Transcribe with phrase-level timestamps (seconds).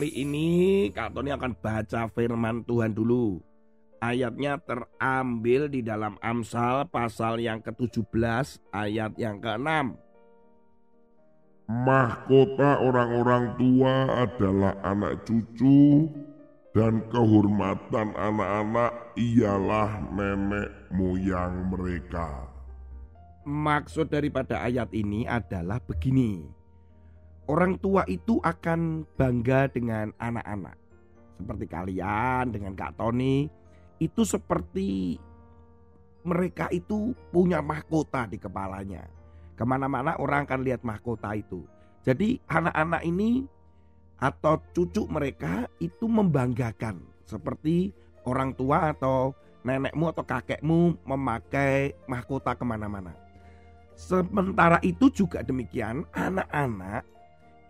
[0.00, 0.48] kali ini
[0.96, 3.36] Kak Tony akan baca firman Tuhan dulu.
[4.00, 9.92] Ayatnya terambil di dalam Amsal pasal yang ke-17 ayat yang ke-6.
[11.68, 16.08] Mahkota orang-orang tua adalah anak cucu
[16.72, 22.48] dan kehormatan anak-anak ialah nenek moyang mereka.
[23.44, 26.59] Maksud daripada ayat ini adalah begini
[27.48, 30.76] orang tua itu akan bangga dengan anak-anak.
[31.40, 33.48] Seperti kalian dengan Kak Tony,
[33.96, 35.16] itu seperti
[36.20, 39.08] mereka itu punya mahkota di kepalanya.
[39.56, 41.64] Ke mana-mana orang akan lihat mahkota itu.
[42.04, 43.44] Jadi anak-anak ini
[44.20, 47.00] atau cucu mereka itu membanggakan.
[47.24, 47.92] Seperti
[48.28, 49.32] orang tua atau
[49.64, 53.12] nenekmu atau kakekmu memakai mahkota ke mana-mana.
[53.96, 57.04] Sementara itu juga demikian anak-anak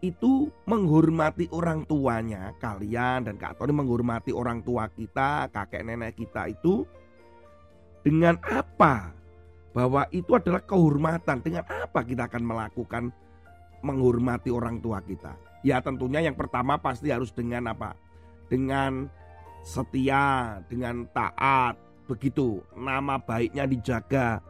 [0.00, 6.48] itu menghormati orang tuanya kalian dan Kak Tony menghormati orang tua kita kakek nenek kita
[6.48, 6.88] itu
[8.00, 9.12] dengan apa?
[9.70, 11.44] Bahwa itu adalah kehormatan.
[11.44, 13.04] Dengan apa kita akan melakukan
[13.84, 15.36] menghormati orang tua kita?
[15.60, 17.94] Ya tentunya yang pertama pasti harus dengan apa?
[18.48, 19.06] Dengan
[19.62, 21.76] setia dengan taat.
[22.08, 22.64] Begitu.
[22.74, 24.40] Nama baiknya dijaga.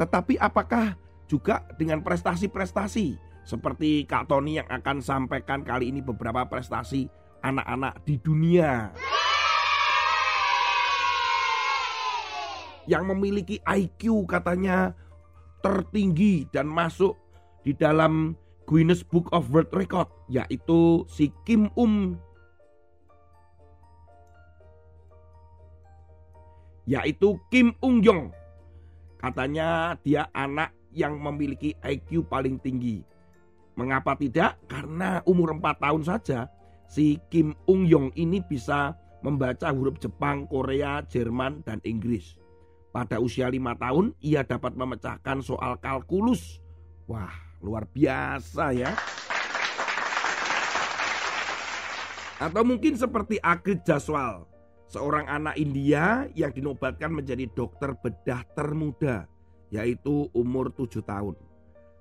[0.00, 0.96] Tetapi apakah
[1.28, 7.08] juga dengan prestasi-prestasi seperti Kak Tony yang akan sampaikan kali ini beberapa prestasi
[7.40, 8.92] anak-anak di dunia.
[12.84, 14.92] Yang memiliki IQ katanya
[15.64, 17.16] tertinggi dan masuk
[17.64, 18.36] di dalam
[18.68, 22.20] Guinness Book of World Record yaitu si Kim Um
[26.84, 28.28] yaitu Kim Ung Yong.
[29.20, 33.04] Katanya dia anak yang memiliki IQ paling tinggi.
[33.78, 34.58] Mengapa tidak?
[34.66, 36.50] Karena umur 4 tahun saja
[36.90, 42.34] si Kim Ung Yong ini bisa membaca huruf Jepang, Korea, Jerman, dan Inggris.
[42.90, 46.58] Pada usia 5 tahun ia dapat memecahkan soal kalkulus.
[47.06, 47.30] Wah,
[47.62, 48.98] luar biasa ya.
[52.42, 54.42] Atau mungkin seperti Agrit Jaswal,
[54.90, 59.30] seorang anak India yang dinobatkan menjadi dokter bedah termuda,
[59.70, 61.38] yaitu umur 7 tahun.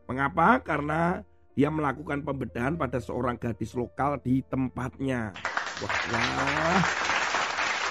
[0.10, 0.58] Mengapa?
[0.66, 1.22] Karena
[1.58, 5.34] dia melakukan pembedahan pada seorang gadis lokal di tempatnya.
[5.82, 6.82] Wah, wah.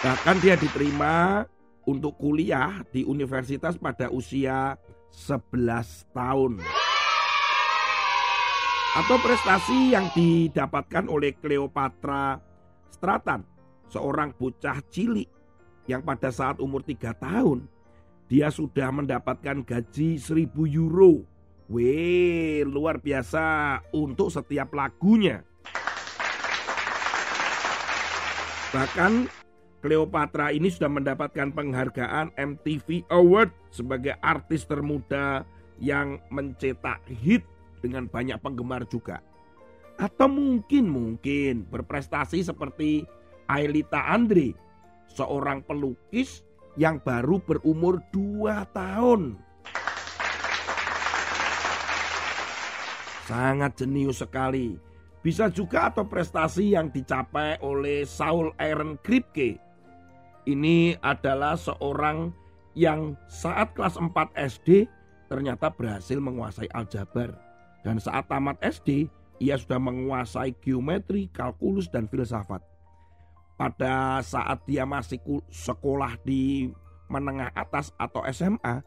[0.07, 1.43] Bahkan dia diterima
[1.83, 4.79] untuk kuliah di universitas pada usia
[5.11, 6.63] 11 tahun.
[9.03, 12.39] Atau prestasi yang didapatkan oleh Cleopatra
[12.87, 13.43] Stratan,
[13.91, 15.27] seorang bocah cilik
[15.91, 17.67] yang pada saat umur 3 tahun
[18.31, 21.27] dia sudah mendapatkan gaji 1000 euro
[21.67, 25.43] Wih, luar biasa untuk setiap lagunya.
[28.71, 29.27] Bahkan
[29.83, 35.43] Cleopatra ini sudah mendapatkan penghargaan MTV Award sebagai artis termuda
[35.83, 37.43] yang mencetak hit
[37.83, 39.19] dengan banyak penggemar juga.
[39.99, 43.03] Atau mungkin mungkin berprestasi seperti
[43.51, 44.55] Ailita Andre,
[45.11, 46.47] seorang pelukis
[46.79, 49.46] yang baru berumur 2 tahun.
[53.27, 54.79] Sangat jenius sekali.
[55.19, 59.59] Bisa juga atau prestasi yang dicapai oleh Saul Aaron Kripke.
[60.47, 62.31] Ini adalah seorang
[62.79, 64.87] yang saat kelas 4 SD
[65.27, 67.35] ternyata berhasil menguasai aljabar.
[67.83, 69.11] Dan saat tamat SD,
[69.43, 72.63] ia sudah menguasai geometri, kalkulus, dan filsafat.
[73.59, 75.19] Pada saat dia masih
[75.51, 76.71] sekolah di
[77.11, 78.83] menengah atas atau SMA,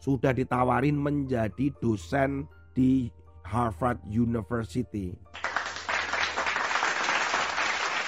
[0.00, 3.12] sudah ditawarin menjadi dosen di
[3.46, 5.14] Harvard University.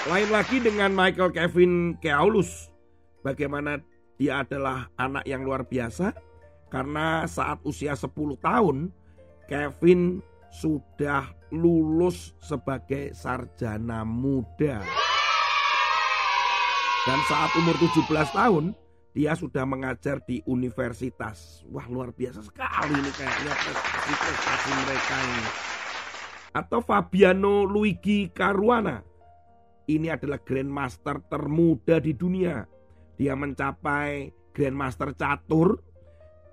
[0.05, 2.69] Lain lagi dengan Michael Kevin Keaulus.
[3.25, 3.81] Bagaimana
[4.21, 6.13] dia adalah anak yang luar biasa
[6.69, 8.93] karena saat usia 10 tahun
[9.49, 10.21] Kevin
[10.53, 14.85] sudah lulus sebagai sarjana muda.
[17.05, 18.77] Dan saat umur 17 tahun
[19.15, 21.63] dia sudah mengajar di universitas.
[21.71, 25.45] Wah luar biasa sekali ini kayaknya prestasi-prestasi mereka ini.
[26.51, 29.07] Atau Fabiano Luigi Caruana.
[29.87, 32.67] Ini adalah Grandmaster termuda di dunia.
[33.15, 35.79] Dia mencapai Grandmaster catur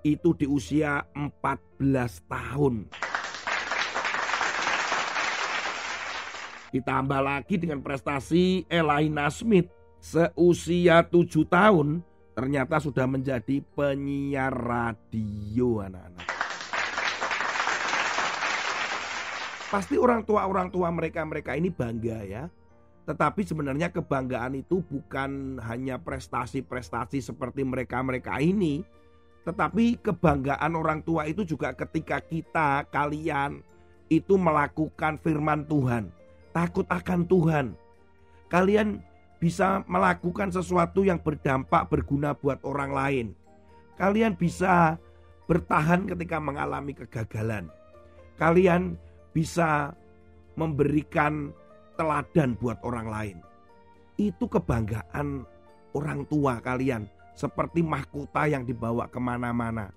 [0.06, 2.74] itu di usia 14 tahun.
[6.70, 9.66] Ditambah lagi dengan prestasi Elaina Smith
[9.98, 16.28] seusia 7 tahun ternyata sudah menjadi penyiar radio anak-anak.
[19.72, 22.44] Pasti orang tua-orang tua mereka-mereka ini bangga ya.
[23.08, 28.86] Tetapi sebenarnya kebanggaan itu bukan hanya prestasi-prestasi seperti mereka-mereka ini,
[29.42, 33.58] tetapi kebanggaan orang tua itu juga ketika kita, kalian
[34.06, 36.14] itu melakukan firman Tuhan,
[36.54, 37.66] takut akan Tuhan.
[38.46, 39.02] Kalian
[39.42, 43.26] bisa melakukan sesuatu yang berdampak berguna buat orang lain.
[43.98, 44.94] Kalian bisa
[45.50, 47.66] bertahan ketika mengalami kegagalan.
[48.38, 48.94] Kalian
[49.34, 49.98] bisa
[50.54, 51.50] memberikan
[51.98, 53.36] teladan buat orang lain.
[54.14, 55.42] Itu kebanggaan
[55.90, 59.90] orang tua kalian seperti mahkota yang dibawa ke mana-mana.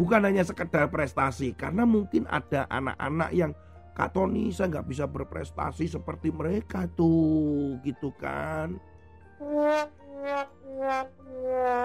[0.00, 3.52] Bukan hanya sekedar prestasi, karena mungkin ada anak-anak yang
[3.96, 8.76] Kak Tony saya nggak bisa berprestasi seperti mereka tuh, gitu kan.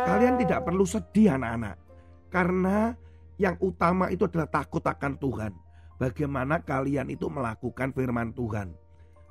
[0.05, 1.79] Kalian tidak perlu sedih anak-anak,
[2.27, 2.91] karena
[3.39, 5.55] yang utama itu adalah takut akan Tuhan.
[5.95, 8.73] Bagaimana kalian itu melakukan firman Tuhan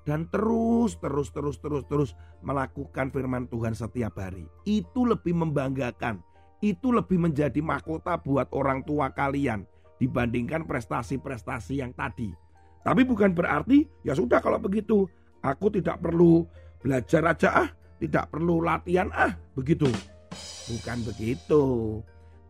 [0.09, 2.11] dan terus terus terus terus terus
[2.41, 4.49] melakukan firman Tuhan setiap hari.
[4.65, 6.25] Itu lebih membanggakan.
[6.61, 9.65] Itu lebih menjadi mahkota buat orang tua kalian
[9.97, 12.33] dibandingkan prestasi-prestasi yang tadi.
[12.81, 15.05] Tapi bukan berarti ya sudah kalau begitu
[15.45, 16.45] aku tidak perlu
[16.81, 17.69] belajar aja ah,
[18.01, 19.89] tidak perlu latihan ah, begitu.
[20.71, 21.63] Bukan begitu.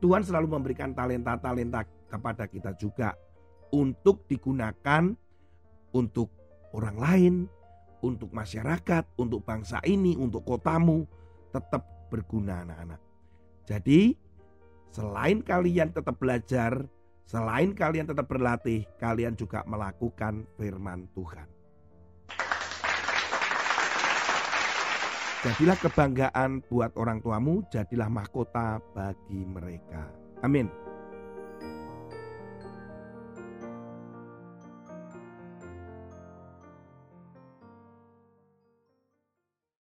[0.01, 3.13] Tuhan selalu memberikan talenta-talenta kepada kita juga
[3.71, 5.13] untuk digunakan
[5.95, 6.31] untuk
[6.75, 7.35] orang lain,
[8.03, 11.05] untuk masyarakat, untuk bangsa ini, untuk kotamu,
[11.51, 13.01] tetap berguna anak-anak.
[13.67, 14.15] Jadi,
[14.91, 16.87] selain kalian tetap belajar,
[17.31, 21.47] selain kalian tetap berlatih, kalian juga melakukan firman Tuhan.
[25.41, 30.11] Jadilah kebanggaan buat orang tuamu, jadilah mahkota bagi mereka.
[30.43, 30.90] Amin.